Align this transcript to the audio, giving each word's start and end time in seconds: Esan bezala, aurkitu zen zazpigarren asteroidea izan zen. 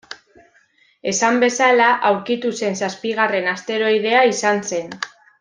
Esan 1.11 1.37
bezala, 1.43 1.89
aurkitu 2.11 2.53
zen 2.63 2.79
zazpigarren 2.85 3.51
asteroidea 3.53 4.25
izan 4.33 4.65
zen. 4.73 4.91